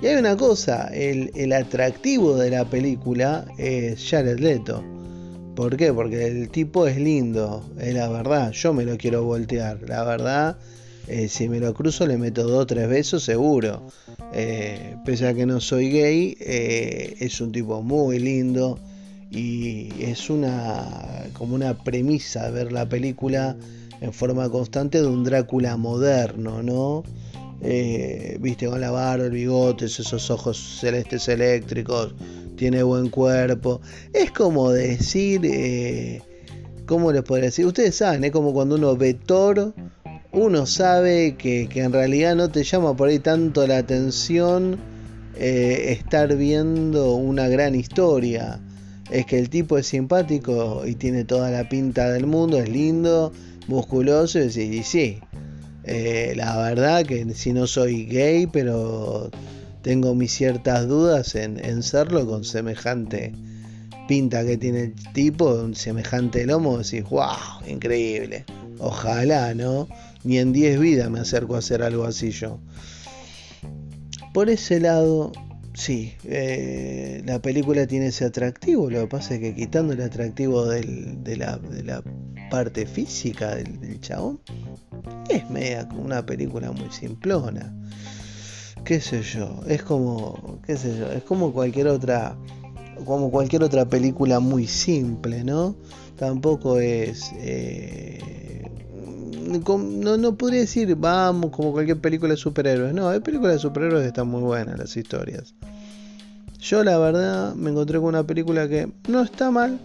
y 0.02 0.08
hay 0.08 0.16
una 0.16 0.36
cosa, 0.36 0.90
el, 0.94 1.32
el, 1.36 1.54
atractivo 1.54 2.36
de 2.36 2.50
la 2.50 2.66
película 2.66 3.46
es 3.58 4.10
Jared 4.10 4.40
Leto. 4.40 4.84
¿Por 5.56 5.78
qué? 5.78 5.94
Porque 5.94 6.28
el 6.28 6.50
tipo 6.50 6.88
es 6.88 6.98
lindo, 6.98 7.64
es 7.80 7.94
la 7.94 8.10
verdad. 8.10 8.52
Yo 8.52 8.74
me 8.74 8.84
lo 8.84 8.98
quiero 8.98 9.24
voltear, 9.24 9.80
la 9.88 10.04
verdad. 10.04 10.58
Eh, 11.08 11.28
si 11.28 11.50
me 11.50 11.60
lo 11.60 11.74
cruzo 11.74 12.08
le 12.08 12.18
meto 12.18 12.44
dos 12.44 12.62
o 12.62 12.66
tres 12.66 12.88
besos 12.88 13.24
seguro. 13.24 13.84
Eh, 14.34 14.96
pese 15.06 15.28
a 15.28 15.34
que 15.34 15.46
no 15.46 15.60
soy 15.60 15.90
gay, 15.90 16.38
eh, 16.40 17.16
es 17.20 17.42
un 17.42 17.52
tipo 17.52 17.82
muy 17.82 18.20
lindo 18.20 18.80
y 19.30 19.90
es 20.00 20.30
una 20.30 21.26
como 21.34 21.56
una 21.56 21.74
premisa 21.78 22.50
ver 22.52 22.72
la 22.72 22.88
película 22.88 23.58
en 24.00 24.14
forma 24.14 24.50
constante 24.50 25.02
de 25.02 25.08
un 25.08 25.24
Drácula 25.24 25.76
moderno, 25.78 26.64
¿no? 26.64 27.04
Viste, 28.40 28.68
con 28.68 28.82
la 28.82 28.92
barba, 28.92 29.26
el 29.26 29.32
bigote, 29.32 29.86
esos 29.86 30.30
ojos 30.30 30.58
celestes 30.82 31.28
eléctricos, 31.30 32.14
tiene 32.58 32.84
buen 32.84 33.10
cuerpo. 33.10 33.80
Es 34.12 34.32
como 34.32 34.72
decir, 34.72 36.22
¿cómo 36.86 37.12
les 37.14 37.24
podría 37.24 37.46
decir? 37.46 37.66
Ustedes 37.66 37.96
saben, 37.96 38.26
es 38.26 38.32
como 38.32 38.54
cuando 38.54 38.76
uno 38.76 38.98
ve 38.98 39.14
Thor, 39.14 39.74
uno 40.34 40.66
sabe 40.66 41.36
que, 41.38 41.70
que 41.70 41.82
en 41.82 41.94
realidad 41.94 42.36
no 42.36 42.50
te 42.50 42.64
llama 42.64 42.96
por 42.96 43.10
ahí 43.10 43.20
tanto 43.20 43.66
la 43.68 43.78
atención 43.78 44.80
eh, 45.36 45.92
estar 45.92 46.36
viendo 46.36 47.14
una 47.16 47.48
gran 47.48 47.76
historia. 47.76 48.60
Es 49.12 49.28
que 49.28 49.38
el 49.38 49.50
tipo 49.50 49.78
es 49.78 49.88
simpático 49.88 50.84
y 50.88 50.96
tiene 50.96 51.24
toda 51.24 51.52
la 51.52 51.70
pinta 51.70 52.10
del 52.12 52.26
mundo, 52.26 52.58
es 52.58 52.68
lindo, 52.68 53.32
musculoso 53.68 54.40
y, 54.40 54.60
y 54.60 54.84
sí. 54.84 55.20
Eh, 55.84 56.34
la 56.36 56.58
verdad 56.58 57.06
que 57.06 57.32
si 57.36 57.54
no 57.54 57.68
soy 57.68 58.06
gay, 58.06 58.48
pero 58.48 59.30
tengo 59.84 60.16
mis 60.16 60.32
ciertas 60.32 60.88
dudas 60.88 61.36
en, 61.36 61.64
en 61.64 61.84
serlo 61.84 62.26
con 62.26 62.44
semejante 62.44 63.34
pinta 64.08 64.44
que 64.46 64.58
tiene 64.58 64.82
el 64.84 65.14
tipo, 65.14 65.74
semejante 65.76 66.46
lomo, 66.46 66.80
decís, 66.80 67.04
wow, 67.10 67.68
increíble. 67.68 68.46
Ojalá, 68.80 69.54
¿no? 69.54 69.88
Ni 70.24 70.38
en 70.38 70.54
10 70.54 70.80
vidas 70.80 71.10
me 71.10 71.20
acerco 71.20 71.56
a 71.56 71.60
hacer 71.60 71.84
algo 71.84 72.06
así 72.06 72.32
yo. 72.32 72.60
Por 74.34 74.50
ese 74.50 74.80
lado, 74.80 75.32
sí, 75.74 76.14
eh, 76.24 77.22
la 77.26 77.40
película 77.40 77.86
tiene 77.86 78.08
ese 78.08 78.26
atractivo. 78.26 78.90
Lo 78.90 79.02
que 79.02 79.08
pasa 79.08 79.36
es 79.36 79.42
que 79.42 79.54
quitando 79.54 79.94
el 79.94 80.02
atractivo 80.02 80.66
de, 80.66 81.38
la, 81.38 82.04
parte 82.50 82.86
física 82.86 83.56
del, 83.56 84.00
chabón, 84.00 84.40
es 85.30 85.50
media 85.50 85.88
como 85.88 86.04
una 86.04 86.26
película 86.26 86.72
muy 86.72 86.90
simplona. 86.92 87.74
Qué 88.86 89.00
sé 89.00 89.22
yo, 89.22 89.62
es 89.68 89.82
como, 89.84 90.60
qué 90.66 90.78
sé 90.78 90.98
yo, 90.98 91.12
es 91.12 91.24
como 91.24 91.54
cualquier 91.54 91.88
otra, 91.88 92.38
como 93.06 93.32
cualquier 93.32 93.64
otra 93.64 93.86
película 93.86 94.40
muy 94.40 94.68
simple, 94.68 95.44
¿no? 95.44 95.76
Tampoco 96.18 96.80
es 96.80 97.32
eh, 97.38 98.43
no, 99.48 100.18
no 100.18 100.36
podría 100.36 100.62
decir, 100.62 100.96
vamos, 100.96 101.52
como 101.52 101.72
cualquier 101.72 102.00
película 102.00 102.32
de 102.32 102.38
superhéroes. 102.38 102.94
No, 102.94 103.10
hay 103.10 103.20
películas 103.20 103.54
de 103.54 103.60
superhéroes 103.60 104.02
que 104.02 104.08
están 104.08 104.28
muy 104.28 104.42
buenas 104.42 104.78
las 104.78 104.96
historias. 104.96 105.54
Yo 106.60 106.84
la 106.84 106.98
verdad 106.98 107.56
me 107.56 107.72
encontré 107.72 108.00
con 108.00 108.10
una 108.10 108.24
película 108.24 108.68
que 108.68 108.90
no 109.08 109.22
está 109.22 109.52
mal. 109.52 109.80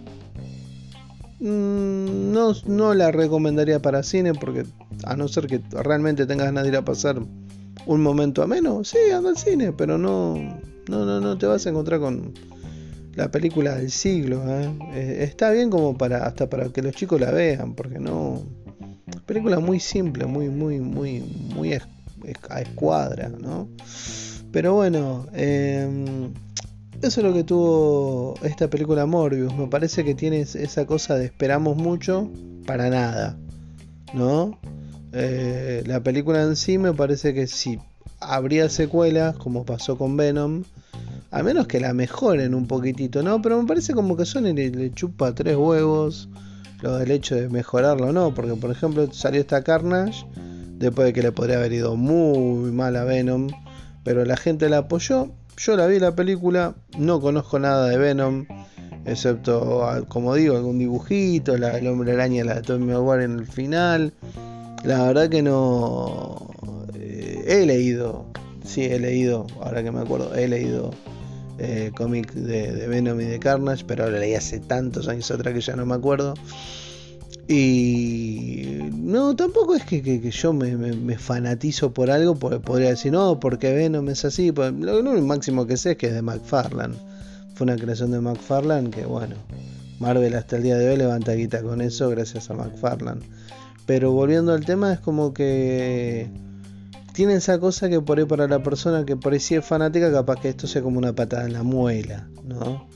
Mm, 1.39 2.31
no, 2.31 2.53
no 2.65 2.93
la 2.93 3.11
recomendaría 3.11 3.81
para 3.81 4.03
cine 4.03 4.33
porque 4.33 4.65
a 5.05 5.15
no 5.15 5.27
ser 5.27 5.47
que 5.47 5.61
realmente 5.71 6.25
tengas 6.25 6.47
ganas 6.47 6.63
de 6.63 6.69
ir 6.69 6.75
a 6.75 6.83
pasar 6.83 7.21
un 7.85 8.01
momento 8.01 8.43
a 8.43 8.47
menos, 8.47 8.89
sí, 8.89 8.97
anda 9.13 9.29
al 9.29 9.37
cine, 9.37 9.71
pero 9.71 9.97
no, 9.97 10.35
no, 10.87 11.05
no, 11.05 11.19
no 11.19 11.37
te 11.37 11.45
vas 11.47 11.65
a 11.65 11.69
encontrar 11.69 11.99
con 11.99 12.33
la 13.15 13.31
película 13.31 13.75
del 13.75 13.91
siglo. 13.91 14.43
¿eh? 14.47 14.69
Eh, 14.93 15.17
está 15.23 15.51
bien 15.51 15.69
como 15.69 15.97
para 15.97 16.25
hasta 16.25 16.49
para 16.49 16.69
que 16.69 16.81
los 16.81 16.95
chicos 16.95 17.19
la 17.19 17.31
vean, 17.31 17.73
porque 17.73 17.99
no, 17.99 18.43
Película 19.25 19.59
muy 19.59 19.79
simple, 19.79 20.25
muy, 20.25 20.49
muy, 20.49 20.79
muy, 20.79 21.21
muy 21.53 21.73
a 22.49 22.61
escuadra, 22.61 23.29
¿no? 23.29 23.69
Pero 24.51 24.73
bueno, 24.73 25.27
em, 25.33 26.33
eso 27.01 27.21
es 27.21 27.27
lo 27.27 27.33
que 27.33 27.43
tuvo 27.43 28.35
esta 28.43 28.69
película 28.69 29.05
Morbius. 29.05 29.55
Me 29.55 29.67
parece 29.67 30.03
que 30.03 30.15
tiene 30.15 30.41
esa 30.41 30.85
cosa 30.85 31.15
de 31.15 31.25
esperamos 31.25 31.77
mucho 31.77 32.29
para 32.65 32.89
nada, 32.89 33.37
¿no? 34.13 34.59
Eh, 35.13 35.83
la 35.85 36.01
película 36.03 36.43
en 36.43 36.55
sí 36.55 36.77
me 36.77 36.93
parece 36.93 37.33
que 37.33 37.47
si 37.47 37.79
habría 38.19 38.69
secuelas, 38.69 39.35
como 39.37 39.65
pasó 39.65 39.97
con 39.97 40.17
Venom, 40.17 40.63
a 41.31 41.43
menos 41.43 41.67
que 41.67 41.79
la 41.79 41.93
mejoren 41.93 42.53
un 42.55 42.67
poquitito, 42.67 43.23
¿no? 43.23 43.41
Pero 43.41 43.61
me 43.61 43.67
parece 43.67 43.93
como 43.93 44.17
que 44.17 44.25
Sony 44.25 44.53
le 44.53 44.91
chupa 44.91 45.33
tres 45.33 45.55
huevos 45.55 46.27
lo 46.81 46.97
del 46.97 47.11
hecho 47.11 47.35
de 47.35 47.49
mejorarlo 47.49 48.11
no, 48.13 48.33
porque 48.33 48.55
por 48.55 48.71
ejemplo 48.71 49.11
salió 49.11 49.41
esta 49.41 49.63
Carnage 49.63 50.25
después 50.79 51.07
de 51.07 51.13
que 51.13 51.21
le 51.21 51.31
podría 51.31 51.57
haber 51.57 51.73
ido 51.73 51.95
muy 51.95 52.71
mal 52.71 52.95
a 52.95 53.03
Venom, 53.03 53.49
pero 54.03 54.23
la 54.25 54.37
gente 54.37 54.69
la 54.69 54.79
apoyó. 54.79 55.29
Yo 55.57 55.75
la 55.75 55.87
vi 55.87 55.99
la 55.99 56.15
película, 56.15 56.73
no 56.97 57.19
conozco 57.19 57.59
nada 57.59 57.89
de 57.89 57.97
Venom, 57.97 58.45
excepto, 59.05 59.85
como 60.07 60.35
digo, 60.35 60.55
algún 60.55 60.79
dibujito, 60.79 61.57
la, 61.57 61.77
el 61.77 61.87
hombre 61.87 62.13
araña, 62.13 62.45
la 62.45 62.55
de 62.55 62.61
Tommy 62.61 62.93
Maguire 62.93 63.25
en 63.25 63.39
el 63.39 63.45
final. 63.45 64.13
La 64.85 65.03
verdad 65.03 65.27
que 65.27 65.41
no. 65.41 66.49
Eh, 66.93 67.43
he 67.45 67.65
leído, 67.65 68.25
sí, 68.63 68.85
he 68.85 68.99
leído, 68.99 69.47
ahora 69.61 69.83
que 69.83 69.91
me 69.91 69.99
acuerdo, 69.99 70.33
he 70.33 70.47
leído 70.47 70.91
eh, 71.59 71.91
cómic 71.95 72.33
de, 72.33 72.87
Venom 72.87 73.19
y 73.21 73.25
de 73.25 73.39
Carnage, 73.39 73.83
pero 73.85 74.09
lo 74.09 74.17
leí 74.17 74.33
hace 74.33 74.59
tantos 74.59 75.07
años 75.07 75.29
atrás 75.29 75.53
que 75.53 75.61
ya 75.61 75.75
no 75.75 75.85
me 75.85 75.95
acuerdo. 75.95 76.33
Y 77.47 78.77
no, 78.93 79.35
tampoco 79.35 79.75
es 79.75 79.83
que, 79.83 80.21
yo 80.31 80.53
me, 80.53 81.17
fanatizo 81.17 81.91
por 81.93 82.11
algo, 82.11 82.35
podría 82.35 82.89
decir, 82.89 83.11
no, 83.11 83.39
porque 83.39 83.73
Venom 83.73 84.07
es 84.09 84.23
así. 84.23 84.51
Pues, 84.51 84.71
lo, 84.73 85.03
máximo 85.21 85.65
que 85.65 85.75
sé 85.75 85.91
es 85.91 85.97
que 85.97 86.07
es 86.07 86.13
de 86.13 86.21
McFarlane. 86.21 86.95
Fue 87.55 87.65
una 87.65 87.75
creación 87.75 88.11
de 88.11 88.21
McFarlane 88.21 88.91
que, 88.91 89.05
bueno, 89.05 89.35
Marvel 89.99 90.35
hasta 90.35 90.57
el 90.57 90.63
día 90.63 90.77
de 90.77 90.89
hoy 90.89 90.97
levanta 90.97 91.33
guita 91.33 91.61
con 91.61 91.81
eso 91.81 92.09
gracias 92.09 92.49
a 92.49 92.53
McFarlane. 92.53 93.21
Pero 93.85 94.11
volviendo 94.11 94.53
al 94.53 94.63
tema, 94.63 94.93
es 94.93 94.99
como 94.99 95.33
que 95.33 96.29
tiene 97.13 97.33
esa 97.35 97.59
cosa 97.59 97.89
que 97.89 98.01
por 98.01 98.19
ahí 98.19 98.25
para 98.25 98.47
la 98.47 98.61
persona 98.63 99.05
que 99.05 99.17
es 99.23 99.65
fanática, 99.65 100.11
capaz 100.11 100.41
que 100.41 100.49
esto 100.49 100.67
sea 100.67 100.81
como 100.81 100.97
una 100.97 101.13
patada 101.13 101.45
en 101.45 101.53
la 101.53 101.63
muela, 101.63 102.29
¿no? 102.43 102.87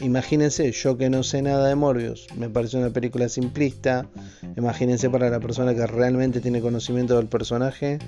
Imagínense, 0.00 0.72
yo 0.72 0.96
que 0.96 1.08
no 1.08 1.22
sé 1.22 1.42
nada 1.42 1.68
de 1.68 1.76
Morbius, 1.76 2.26
me 2.36 2.50
parece 2.50 2.76
una 2.76 2.90
película 2.90 3.28
simplista. 3.28 4.08
Imagínense 4.56 5.08
para 5.08 5.30
la 5.30 5.38
persona 5.38 5.74
que 5.74 5.86
realmente 5.86 6.40
tiene 6.40 6.60
conocimiento 6.60 7.16
del 7.16 7.28
personaje 7.28 7.98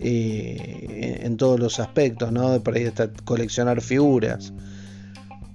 y 0.00 0.56
en 0.58 1.36
todos 1.36 1.60
los 1.60 1.78
aspectos, 1.78 2.32
¿no? 2.32 2.60
Por 2.60 2.74
ahí 2.74 2.82
está 2.82 3.12
coleccionar 3.24 3.80
figuras. 3.80 4.52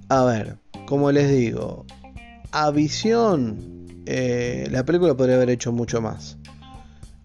A 0.08 0.24
ver, 0.24 0.58
como 0.88 1.12
les 1.12 1.30
digo, 1.30 1.86
a 2.52 2.72
visión, 2.72 3.86
eh, 4.06 4.68
la 4.72 4.86
película 4.86 5.16
podría 5.16 5.36
haber 5.36 5.50
hecho 5.50 5.72
mucho 5.74 6.02
más. 6.02 6.39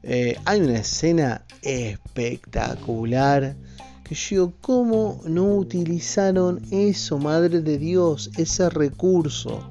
Eh, 0.06 0.37
hay 0.44 0.61
una 0.61 0.78
escena 0.80 1.46
espectacular 1.62 3.56
que 4.04 4.14
yo 4.14 4.52
¿cómo 4.61 5.23
no 5.25 5.56
utilizaron 5.56 6.61
eso, 6.70 7.18
madre 7.18 7.62
de 7.62 7.78
Dios, 7.78 8.30
ese 8.37 8.68
recurso? 8.68 9.70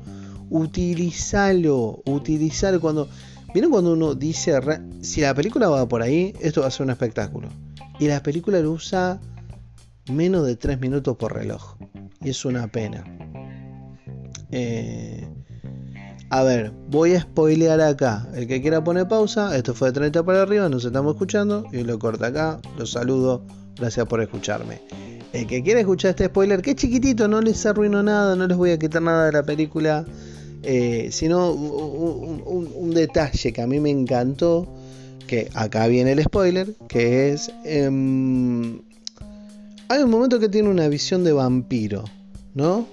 Utilizalo, 0.50 2.02
utilizalo 2.06 2.82
cuando... 2.82 3.08
¿Vieron 3.54 3.70
cuando 3.70 3.94
uno 3.94 4.16
dice, 4.16 4.60
si 5.02 5.22
la 5.22 5.36
película 5.36 5.70
va 5.70 5.88
por 5.88 6.02
ahí, 6.02 6.34
esto 6.42 6.62
va 6.62 6.68
a 6.68 6.72
ser 6.72 6.86
un 6.86 6.90
espectáculo? 6.90 7.50
Y 8.00 8.08
la 8.08 8.24
película 8.24 8.60
lo 8.60 8.72
usa 8.72 9.22
menos 10.12 10.48
de 10.48 10.56
3 10.56 10.80
minutos 10.80 11.16
por 11.16 11.36
reloj. 11.36 11.76
Y 12.22 12.32
es 12.32 12.44
una 12.46 12.68
pena. 12.68 13.04
Eh, 14.50 15.28
a 16.34 16.42
ver, 16.42 16.72
voy 16.90 17.14
a 17.14 17.22
spoilear 17.22 17.80
acá. 17.80 18.28
El 18.34 18.48
que 18.48 18.60
quiera 18.60 18.84
poner 18.84 19.08
pausa, 19.08 19.56
esto 19.56 19.76
fue 19.76 19.90
de 19.90 19.94
30 19.94 20.24
para 20.24 20.42
arriba, 20.42 20.68
nos 20.68 20.84
estamos 20.84 21.14
escuchando 21.14 21.64
y 21.72 21.84
lo 21.84 22.00
corta 22.00 22.26
acá. 22.26 22.60
Los 22.76 22.90
saludo, 22.90 23.46
gracias 23.76 24.08
por 24.08 24.20
escucharme. 24.20 24.82
El 25.32 25.46
que 25.46 25.62
quiera 25.62 25.82
escuchar 25.82 26.10
este 26.10 26.26
spoiler, 26.26 26.64
que 26.64 26.72
es 26.72 26.78
chiquitito, 26.78 27.28
no 27.28 27.40
les 27.40 27.64
arruino 27.68 28.02
nada, 28.02 28.36
no 28.36 28.48
les 28.48 28.58
voy 28.58 28.72
a 28.72 28.80
quitar 28.80 29.04
nada 29.04 29.28
de 29.28 29.32
la 29.32 29.44
película, 29.44 30.06
eh, 30.64 31.10
sino 31.12 31.52
un, 31.52 32.92
detalle 32.96 33.54
que 33.54 33.62
a 33.62 33.68
mí 33.68 33.80
me 33.80 33.92
encantó, 33.92 34.68
que 35.28 35.52
acá 35.54 35.86
viene 35.86 36.14
el 36.14 36.24
spoiler, 36.24 36.74
que 36.88 37.32
es... 37.32 37.52
Em, 37.64 38.82
hay 39.88 40.02
un 40.02 40.10
momento 40.10 40.40
que 40.40 40.50
tiene 40.50 40.70
una 40.70 40.88
visión 40.88 41.24
de 41.24 41.32
vampiro, 41.32 42.06
¿no? 42.56 42.88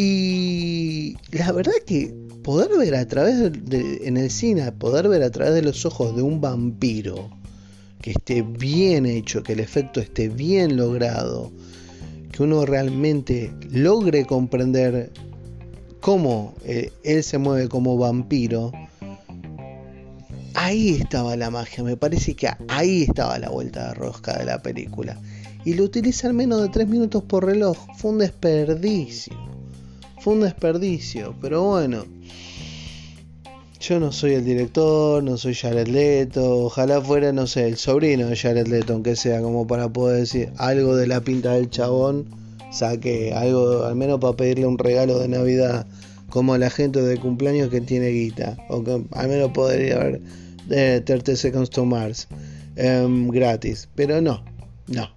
Y 0.00 1.16
la 1.32 1.50
verdad 1.50 1.72
que 1.84 2.14
poder 2.48 2.78
ver 2.78 2.94
a 2.94 3.06
través 3.06 3.52
de, 3.52 4.08
en 4.08 4.16
el 4.16 4.30
cine, 4.30 4.72
poder 4.72 5.06
ver 5.06 5.22
a 5.22 5.30
través 5.30 5.52
de 5.52 5.60
los 5.60 5.84
ojos 5.84 6.16
de 6.16 6.22
un 6.22 6.40
vampiro, 6.40 7.28
que 8.00 8.12
esté 8.12 8.40
bien 8.40 9.04
hecho, 9.04 9.42
que 9.42 9.52
el 9.52 9.60
efecto 9.60 10.00
esté 10.00 10.30
bien 10.30 10.78
logrado, 10.78 11.52
que 12.32 12.42
uno 12.42 12.64
realmente 12.64 13.52
logre 13.70 14.24
comprender 14.24 15.12
cómo 16.00 16.54
eh, 16.64 16.90
él 17.04 17.22
se 17.22 17.36
mueve 17.36 17.68
como 17.68 17.98
vampiro, 17.98 18.72
ahí 20.54 20.94
estaba 20.94 21.36
la 21.36 21.50
magia, 21.50 21.84
me 21.84 21.98
parece 21.98 22.34
que 22.34 22.48
ahí 22.68 23.02
estaba 23.02 23.38
la 23.38 23.50
vuelta 23.50 23.88
de 23.88 23.92
rosca 23.94 24.38
de 24.38 24.46
la 24.46 24.62
película. 24.62 25.20
Y 25.66 25.74
lo 25.74 25.84
utilizan 25.84 26.34
menos 26.34 26.62
de 26.62 26.70
3 26.70 26.88
minutos 26.88 27.22
por 27.24 27.44
reloj, 27.44 27.76
fue 27.98 28.12
un 28.12 28.18
desperdicio 28.20 29.36
fue 30.20 30.34
un 30.34 30.40
desperdicio, 30.40 31.34
pero 31.40 31.62
bueno. 31.62 32.04
Yo 33.80 34.00
no 34.00 34.10
soy 34.10 34.32
el 34.34 34.44
director, 34.44 35.22
no 35.22 35.36
soy 35.36 35.54
Jared 35.54 35.86
Leto, 35.86 36.64
ojalá 36.64 37.00
fuera, 37.00 37.32
no 37.32 37.46
sé, 37.46 37.68
el 37.68 37.76
sobrino 37.76 38.26
de 38.26 38.36
Jared 38.36 38.66
Leto, 38.66 38.92
aunque 38.92 39.14
sea 39.14 39.40
como 39.40 39.66
para 39.66 39.88
poder 39.88 40.20
decir 40.20 40.50
algo 40.56 40.96
de 40.96 41.06
la 41.06 41.20
pinta 41.20 41.52
del 41.52 41.70
chabón, 41.70 42.26
saque 42.72 43.32
algo, 43.32 43.84
al 43.84 43.94
menos 43.94 44.18
para 44.18 44.36
pedirle 44.36 44.66
un 44.66 44.78
regalo 44.78 45.20
de 45.20 45.28
Navidad, 45.28 45.86
como 46.28 46.58
la 46.58 46.70
gente 46.70 47.00
de 47.00 47.18
cumpleaños 47.18 47.68
que 47.68 47.80
tiene 47.80 48.08
guita, 48.08 48.56
o 48.68 48.82
que 48.82 49.00
al 49.12 49.28
menos 49.28 49.52
podría 49.52 49.96
haber 49.96 50.20
de 50.66 51.00
30 51.00 51.36
Seconds 51.36 51.70
to 51.70 51.84
Mars 51.84 52.26
em, 52.76 53.28
gratis, 53.28 53.88
pero 53.94 54.20
no, 54.20 54.42
no. 54.88 55.08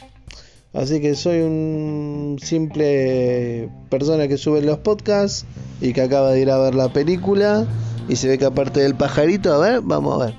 Así 0.73 1.01
que 1.01 1.15
soy 1.15 1.41
un 1.41 2.37
simple 2.41 3.69
persona 3.89 4.27
que 4.27 4.37
sube 4.37 4.61
los 4.61 4.77
podcasts 4.77 5.45
y 5.81 5.91
que 5.91 6.01
acaba 6.01 6.31
de 6.31 6.41
ir 6.41 6.49
a 6.49 6.57
ver 6.59 6.75
la 6.75 6.93
película 6.93 7.67
y 8.07 8.15
se 8.15 8.27
ve 8.27 8.37
que 8.37 8.45
aparte 8.45 8.81
del 8.81 8.95
pajarito, 8.95 9.53
a 9.53 9.57
ver, 9.59 9.81
vamos 9.81 10.21
a 10.21 10.25
ver. 10.25 10.35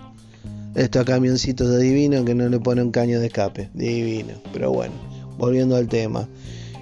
Estos 0.75 1.05
camioncitos 1.05 1.69
de 1.69 1.79
divino 1.79 2.25
que 2.25 2.35
no 2.35 2.49
le 2.49 2.59
pone 2.59 2.83
un 2.83 2.91
caño 2.91 3.21
de 3.21 3.27
escape. 3.27 3.71
Divino. 3.75 4.35
Pero 4.53 4.73
bueno, 4.73 4.95
volviendo 5.39 5.77
al 5.77 5.89
tema. 5.89 6.29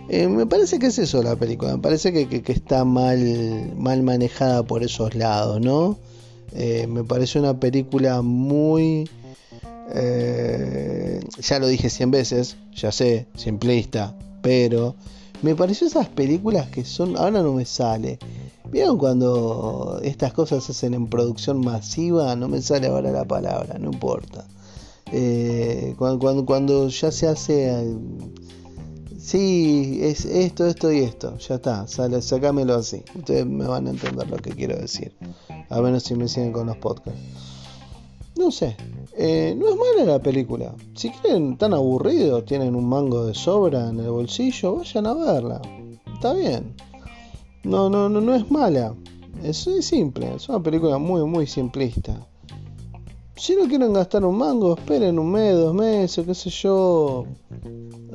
Eh, 0.09 0.29
me 0.29 0.47
parece 0.47 0.79
que 0.79 0.87
es 0.87 0.99
eso 0.99 1.23
la 1.23 1.37
película. 1.37 1.77
Me 1.77 1.83
parece 1.83 2.13
que, 2.13 2.53
está 2.53 2.85
mal, 2.85 3.73
mal 3.77 4.03
manejada 4.03 4.63
por 4.63 4.83
esos 4.83 5.15
lados, 5.15 5.61
¿no? 5.61 5.99
Eh, 6.53 6.87
me 6.89 7.05
parece 7.05 7.39
una 7.39 7.59
película 7.59 8.23
muy... 8.23 9.09
Eh, 9.93 11.21
ya 11.41 11.59
lo 11.59 11.67
dije 11.67 11.91
100 11.91 12.11
veces, 12.13 12.57
ya 12.75 12.93
sé, 12.93 13.27
simplista, 13.35 14.17
pero 14.41 14.95
me 15.43 15.57
pareció 15.57 15.89
esas 15.89 16.09
películas 16.09 16.69
que 16.69 16.85
son, 16.85 17.17
ahora 17.17 17.43
no 17.43 17.53
me 17.55 17.65
sale, 17.65 18.19
¿Vieron 18.71 18.99
cuando 18.99 20.01
estas 20.03 20.33
cosas 20.33 20.63
se 20.63 20.73
hacen 20.73 20.95
en 20.95 21.09
producción 21.09 21.61
masiva? 21.61 22.37
No 22.37 22.49
me 22.49 22.63
sale 22.63 22.87
ahora 22.87 23.11
la 23.11 23.25
palabra, 23.25 23.79
no 23.79 23.91
importa. 23.91 24.47
Eh, 25.13 25.95
cuando, 25.99 26.47
cuando, 26.47 26.89
ya 26.89 27.11
se 27.11 27.27
hace... 27.27 27.97
Sí, 29.19 29.99
es 30.03 30.25
esto, 30.25 30.67
esto 30.67 30.93
y 30.93 31.01
esto. 31.01 31.37
Ya 31.39 31.57
está, 31.57 31.87
sale, 31.87 32.23
sacámelo 32.23 32.75
así. 32.75 33.03
Ustedes 33.15 33.45
me 33.45 33.67
van 33.67 33.87
a 33.87 33.91
entender 33.91 34.29
lo 34.29 34.37
que 34.37 34.51
quiero 34.51 34.77
decir. 34.79 35.13
A 35.69 35.81
menos 35.81 36.05
si 36.05 36.15
me 36.15 36.29
siguen 36.29 36.53
con 36.53 36.69
los 36.69 36.77
podcasts. 36.77 37.21
No 38.37 38.51
sé, 38.51 38.77
eh, 39.17 39.55
no 39.59 39.69
es 39.69 39.77
mala 39.77 40.13
la 40.13 40.19
película. 40.19 40.75
Si 40.95 41.11
quieren, 41.11 41.59
tan 41.59 41.75
aburridos, 41.75 42.45
tienen 42.47 42.75
un 42.75 42.89
mango 42.89 43.27
de 43.27 43.35
sobra 43.35 43.91
en 43.91 44.01
el 44.01 44.11
bolsillo, 44.11 44.77
vayan 44.77 45.07
a 45.07 45.15
verla. 45.15 45.61
Está 46.15 46.33
bien. 46.33 46.75
No, 47.65 47.91
no, 47.91 48.09
no, 48.09 48.21
no 48.21 48.35
es 48.35 48.51
mala. 48.51 48.95
Es, 49.43 49.69
simple, 49.81 50.35
es 50.35 50.49
una 50.49 50.63
película 50.63 50.99
muy, 50.99 51.25
muy 51.25 51.47
simplista. 51.47 52.27
Si 53.37 53.55
no 53.57 53.69
quieren 53.69 53.93
gastar 53.93 54.25
un 54.25 54.37
mango, 54.37 54.75
esperen 54.75 55.19
un 55.19 55.31
mes, 55.31 55.55
dos 55.55 55.75
meses, 55.75 56.27
qué 56.27 56.35
sé 56.35 56.51
yo. 56.51 57.25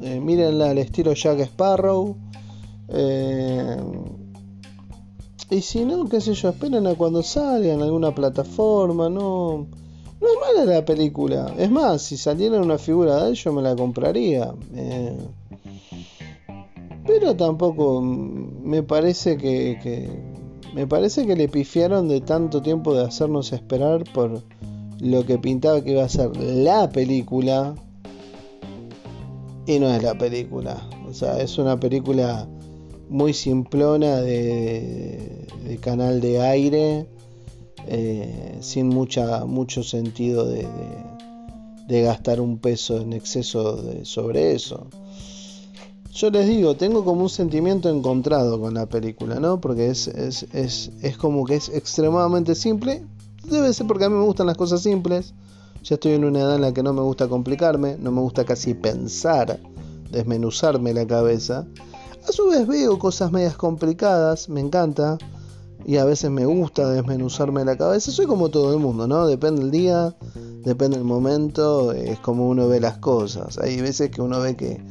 Eh, 0.02 0.20
mírenla 0.20 0.70
al 0.70 0.78
estilo 0.78 1.14
Jack 1.14 1.40
Sparrow. 1.42 2.16
Eh, 2.90 3.78
y 5.50 5.62
si 5.62 5.86
no, 5.86 6.08
qué 6.10 6.22
sé 6.22 6.34
yo, 6.34 6.50
esperen 6.50 6.86
a 6.88 6.96
cuando 6.96 7.24
salga 7.24 7.74
en 7.74 7.82
alguna 7.82 8.14
plataforma, 8.14 9.10
no. 9.10 9.68
No 10.22 10.28
es 10.28 10.56
mala 10.56 10.74
la 10.74 10.86
película. 10.86 11.54
Es 11.58 11.70
más, 11.70 12.02
si 12.02 12.18
saliera 12.18 12.60
una 12.62 12.78
figura 12.78 13.24
de 13.24 13.30
él, 13.30 13.36
yo 13.36 13.52
me 13.52 13.62
la 13.62 13.76
compraría. 13.76 14.54
Eh, 14.74 15.18
pero 17.06 17.36
tampoco 17.36 18.02
me 18.02 18.82
parece 18.84 19.38
que, 19.38 20.10
me 20.74 20.88
parece 20.88 21.26
que 21.26 21.36
le 21.36 21.48
pifiaron 21.48 22.08
de 22.08 22.22
tanto 22.22 22.62
tiempo 22.62 22.94
de 22.94 23.04
hacernos 23.04 23.54
esperar 23.54 24.04
por 24.14 24.42
lo 25.00 25.26
que 25.26 25.38
pintaba 25.38 25.84
que 25.84 25.92
iba 25.92 26.04
a 26.04 26.10
ser 26.10 26.36
la 26.38 26.90
película 26.90 27.76
y 29.68 29.80
no 29.80 29.90
es 29.90 30.02
la 30.02 30.18
película. 30.18 30.88
O 31.08 31.14
sea, 31.14 31.40
es 31.40 31.58
una 31.58 31.80
película 31.80 32.48
muy 33.10 33.34
simplona 33.34 34.18
de, 34.22 35.48
canal 35.82 36.22
de 36.22 36.42
aire, 36.42 37.08
eh, 37.88 38.58
sin 38.62 38.88
mucha, 38.88 39.46
mucho 39.46 39.84
sentido 39.84 40.46
de, 40.46 40.68
gastar 41.88 42.42
un 42.42 42.58
peso 42.58 43.00
en 43.00 43.14
exceso 43.14 44.04
sobre 44.04 44.54
eso 44.54 44.88
yo 46.16 46.30
les 46.30 46.48
digo, 46.48 46.78
tengo 46.78 47.04
como 47.04 47.24
un 47.24 47.30
sentimiento 47.30 47.90
encontrado 47.90 48.58
con 48.62 48.74
la 48.74 48.86
película, 48.86 49.38
¿no? 49.42 49.60
Porque 49.60 49.90
es, 49.90 50.08
es, 50.08 50.44
es, 50.54 50.92
es, 51.02 51.18
como 51.18 51.44
que 51.44 51.56
es 51.56 51.68
extremadamente 51.68 52.56
simple. 52.56 53.06
Debe 53.44 53.74
ser 53.74 53.86
porque 53.86 54.06
a 54.06 54.10
mí 54.10 54.16
me 54.16 54.24
gustan 54.24 54.48
las 54.48 54.56
cosas 54.56 54.82
simples. 54.82 55.34
Ya 55.84 55.96
estoy 55.96 56.14
en 56.14 56.24
una 56.24 56.40
edad 56.40 56.56
en 56.56 56.62
la 56.62 56.74
que 56.74 56.84
no 56.84 56.94
me 56.94 57.02
gusta 57.02 57.28
complicarme, 57.28 57.98
no 58.00 58.14
me 58.14 58.22
gusta 58.22 58.46
casi 58.46 58.74
pensar, 58.74 59.60
desmenuzarme 60.10 60.94
la 60.94 61.06
cabeza. 61.06 61.68
A 62.26 62.32
su 62.32 62.48
vez 62.48 62.66
veo 62.66 62.98
cosas 62.98 63.34
medias 63.34 63.58
complicadas, 63.58 64.48
me 64.48 64.62
encanta. 64.62 65.18
Y 65.86 65.98
a 65.98 66.06
veces 66.06 66.32
me 66.32 66.46
gusta 66.46 66.90
desmenuzarme 66.90 67.66
la 67.66 67.78
cabeza. 67.78 68.10
Soy 68.10 68.26
como 68.26 68.50
todo 68.50 68.74
el 68.74 68.80
mundo, 68.80 69.06
¿no? 69.06 69.28
Depende 69.28 69.64
del 69.64 69.72
día, 69.72 70.16
depende 70.64 70.96
del 70.96 71.06
momento, 71.06 71.92
es 71.92 72.20
como 72.20 72.48
uno 72.48 72.70
ve 72.70 72.80
las 72.80 73.00
cosas. 73.00 73.58
Hay 73.58 73.82
veces 73.82 74.12
que 74.12 74.22
uno 74.22 74.40
ve 74.40 74.56
que 74.56 74.82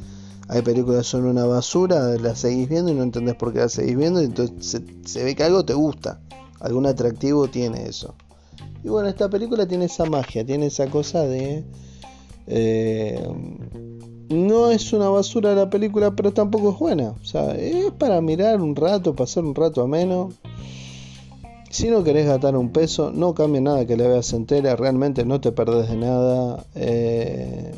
hay 0.47 0.61
películas 0.61 0.99
que 0.99 1.03
son 1.03 1.25
una 1.25 1.45
basura, 1.45 2.15
las 2.17 2.39
seguís 2.39 2.69
viendo 2.69 2.91
y 2.91 2.95
no 2.95 3.03
entendés 3.03 3.35
por 3.35 3.51
qué 3.51 3.59
las 3.59 3.73
seguís 3.73 3.97
viendo, 3.97 4.21
y 4.21 4.25
entonces 4.25 4.81
se, 5.05 5.23
ve 5.23 5.35
que 5.35 5.43
algo 5.43 5.65
te 5.65 5.73
gusta, 5.73 6.19
algún 6.59 6.85
atractivo 6.85 7.47
tiene 7.47 7.87
eso. 7.87 8.13
Y 8.83 8.89
bueno, 8.89 9.09
esta 9.09 9.29
película 9.29 9.67
tiene 9.67 9.85
esa 9.85 10.05
magia, 10.05 10.45
tiene 10.45 10.67
esa 10.67 10.87
cosa 10.87 11.21
de... 11.23 11.63
Eh, 12.47 13.27
no 14.29 14.71
es 14.71 14.93
una 14.93 15.09
basura 15.09 15.55
la 15.55 15.69
película, 15.69 16.15
pero 16.15 16.31
tampoco 16.33 16.71
es 16.71 16.79
buena. 16.79 17.09
O 17.09 17.25
sea, 17.25 17.55
es 17.55 17.91
para 17.91 18.21
mirar 18.21 18.61
un 18.61 18.75
rato, 18.75 19.15
pasar 19.15 19.43
un 19.43 19.55
rato 19.55 19.81
ameno. 19.81 20.29
Si 21.69 21.89
no 21.89 22.03
querés 22.03 22.27
gastar 22.27 22.55
un 22.55 22.71
peso, 22.71 23.11
no 23.11 23.33
cambia 23.33 23.61
nada 23.61 23.85
que 23.85 23.97
la 23.97 24.07
veas 24.07 24.31
entera, 24.33 24.75
realmente 24.75 25.25
no 25.25 25.41
te 25.41 25.51
perdés 25.51 25.89
de 25.89 25.97
nada. 25.97 26.65
Eh, 26.75 27.71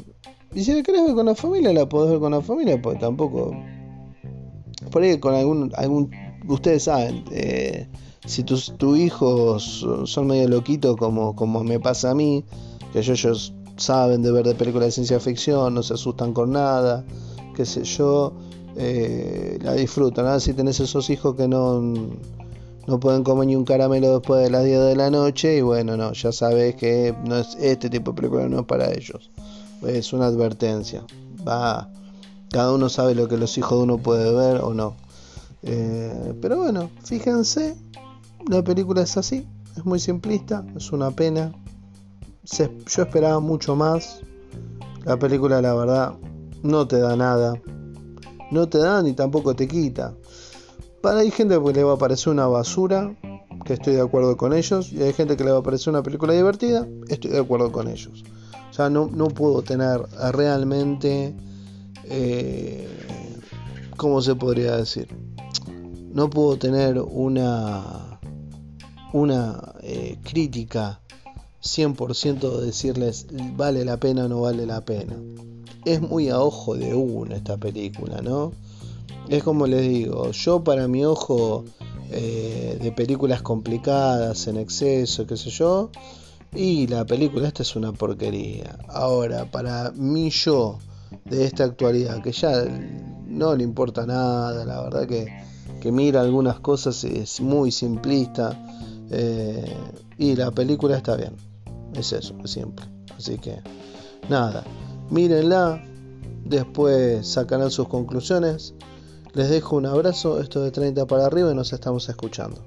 y 0.58 0.64
si 0.64 0.74
la 0.74 0.82
querés 0.82 1.06
ver 1.06 1.14
con 1.14 1.28
la 1.28 1.36
familia, 1.36 1.72
la 1.72 1.88
podés 1.88 2.10
ver 2.10 2.20
con 2.20 2.32
la 2.32 2.42
familia, 2.42 2.82
pues 2.82 2.98
tampoco. 2.98 3.56
Por 4.90 5.04
ahí 5.04 5.20
con 5.20 5.36
algún. 5.36 5.72
algún 5.76 6.10
ustedes 6.48 6.82
saben, 6.86 7.24
eh, 7.30 7.88
si 8.26 8.42
tus 8.44 8.76
tu 8.76 8.96
hijos 8.96 9.86
son 10.06 10.26
medio 10.26 10.48
loquitos, 10.48 10.98
como, 10.98 11.36
como 11.36 11.64
me 11.64 11.80
pasa 11.80 12.10
a 12.10 12.16
mí, 12.16 12.44
que 12.92 13.02
ellos 13.02 13.54
saben 13.76 14.24
de 14.24 14.32
ver 14.32 14.48
de 14.48 14.56
películas 14.56 14.88
de 14.88 14.92
ciencia 14.94 15.20
ficción, 15.20 15.76
no 15.76 15.84
se 15.84 15.94
asustan 15.94 16.34
con 16.34 16.54
nada, 16.54 17.06
qué 17.56 17.64
sé 17.64 17.84
yo, 17.84 18.34
eh, 18.78 19.60
la 19.62 19.74
disfrutan. 19.74 20.42
Si 20.42 20.56
tenés 20.56 20.80
esos 20.80 21.08
hijos 21.12 21.36
que 21.36 21.48
no, 21.48 21.80
no 22.88 23.00
pueden 23.00 23.24
comer 23.24 23.46
ni 23.46 23.56
un 23.56 23.64
caramelo 23.64 24.12
después 24.12 24.44
de 24.44 24.50
las 24.50 24.66
10 24.66 24.80
de 24.80 24.96
la 24.96 25.12
noche, 25.12 25.56
y 25.56 25.62
bueno, 25.62 25.96
no, 25.98 26.14
ya 26.14 26.32
sabes 26.32 26.74
que 26.74 27.14
no 27.26 27.38
es, 27.38 27.56
este 27.62 27.92
tipo 27.92 28.14
de 28.14 28.16
película 28.16 28.50
no 28.50 28.62
es 28.62 28.66
para 28.66 28.92
ellos 28.92 29.30
es 29.86 30.14
una 30.14 30.28
advertencia. 30.28 31.06
Va, 31.48 31.90
cada 32.50 32.74
uno 32.74 32.90
sabe 32.90 33.16
lo 33.16 33.28
que 33.28 33.38
los 33.38 33.58
hijos 33.58 33.78
de 33.78 33.84
uno 33.84 33.98
puede 33.98 34.34
ver 34.34 34.62
o 34.62 34.74
no. 34.74 34.96
Eh, 35.64 36.34
pero 36.42 36.58
bueno, 36.58 36.90
fíjense, 37.04 37.76
la 38.48 38.64
película 38.64 39.02
es 39.02 39.18
así, 39.18 39.46
es 39.76 39.86
muy 39.86 40.00
simplista, 40.00 40.66
es 40.76 40.92
una 40.92 41.12
pena. 41.12 41.52
yo 42.44 43.04
esperaba 43.04 43.40
mucho 43.40 43.76
más. 43.76 44.22
La 45.04 45.18
película, 45.18 45.62
la 45.62 45.74
verdad, 45.74 46.14
no 46.64 46.88
te 46.88 47.00
da 47.00 47.16
nada. 47.16 47.54
No 48.52 48.68
te 48.70 48.78
da 48.78 49.02
ni 49.02 49.14
tampoco 49.14 49.56
te 49.56 49.68
quita. 49.68 50.14
Para 51.02 51.20
hay 51.20 51.32
gente 51.32 51.60
que 51.62 51.74
le 51.74 51.84
va 51.84 51.94
a 51.94 51.98
parecer 51.98 52.34
una 52.34 52.48
basura, 52.48 53.16
que 53.66 53.74
estoy 53.74 53.96
de 53.96 54.02
acuerdo 54.02 54.36
con 54.38 54.54
ellos, 54.54 54.92
y 54.92 55.02
hay 55.02 55.14
gente 55.14 55.38
que 55.38 55.44
le 55.44 55.52
va 55.52 55.60
a 55.60 55.64
parecer 55.64 55.92
una 55.92 56.02
película 56.02 56.34
divertida, 56.34 56.88
estoy 57.08 57.32
de 57.32 57.40
acuerdo 57.40 57.72
con 57.72 57.88
ellos 57.88 58.24
sea, 58.78 58.90
no, 58.90 59.28
puedo 59.30 59.64
tener 59.64 60.02
realmente, 60.32 61.34
eh, 62.06 62.88
¿cómo 63.98 64.22
se 64.22 64.36
podría 64.36 64.78
decir? 64.78 65.08
No 66.14 66.30
puedo 66.30 66.58
tener 66.58 67.00
una, 67.00 68.20
una 69.14 69.74
eh, 69.82 70.18
crítica 70.24 71.02
100% 71.64 72.60
de 72.60 72.66
decirles 72.68 73.28
vale 73.56 73.84
la 73.84 73.98
pena 73.98 74.26
o 74.26 74.28
no 74.28 74.42
vale 74.42 74.66
la 74.66 74.86
pena. 74.86 75.16
Es 75.86 76.02
muy 76.02 76.30
a 76.30 76.40
ojo 76.40 76.76
de 76.76 76.94
uno 76.94 77.36
esta 77.36 77.58
película, 77.58 78.22
¿no? 78.22 78.52
Es 79.30 79.44
como 79.44 79.68
les 79.68 79.82
digo, 79.82 80.32
yo 80.32 80.64
para 80.64 80.88
mi 80.88 81.04
ojo 81.04 81.66
eh, 82.12 82.78
de 82.82 82.92
películas 82.92 83.42
complicadas, 83.42 84.48
en 84.48 84.58
exceso, 84.58 85.26
qué 85.28 85.36
sé 85.36 85.50
yo, 85.50 85.92
y 86.54 86.88
la 86.88 87.06
película 87.06 87.48
esta 87.48 87.64
es 87.64 87.76
una 87.76 87.92
porquería. 87.92 88.78
Ahora, 88.88 89.50
para 89.50 89.92
mí 89.92 90.30
yo 90.30 90.80
de 91.26 91.46
esta 91.46 91.66
actualidad, 91.66 92.22
que 92.22 92.32
ya 92.32 92.66
no 93.26 93.56
le 93.56 93.64
importa 93.64 94.06
nada, 94.06 94.66
la 94.66 94.82
verdad 94.82 95.08
que, 95.08 95.28
que 95.82 95.92
mira 95.92 96.22
algunas 96.22 96.60
cosas 96.60 97.04
es 97.04 97.42
muy 97.42 97.72
simplista. 97.72 98.58
Eh, 99.10 99.76
y 100.18 100.36
la 100.36 100.52
película 100.52 100.98
está 100.98 101.16
bien. 101.16 101.34
Es 101.94 102.12
eso, 102.14 102.36
es 102.44 102.52
simple. 102.52 102.86
Así 103.18 103.38
que, 103.38 103.60
nada, 104.30 104.64
mírenla, 105.10 105.84
después 106.46 107.28
sacarán 107.28 107.72
sus 107.72 107.88
conclusiones. 107.88 108.74
Les 109.34 109.50
dejo 109.50 109.76
un 109.76 109.86
abrazo, 109.86 110.42
esto 110.42 110.62
de 110.62 110.72
30 110.72 111.06
para 111.06 111.26
arriba 111.26 111.52
y 111.52 111.56
nos 111.56 111.74
estamos 111.74 112.10
escuchando. 112.10 112.62